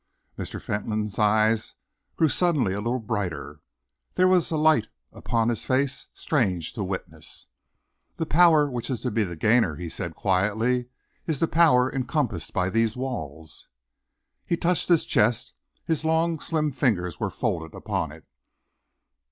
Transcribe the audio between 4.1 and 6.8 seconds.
There was a light upon his face strange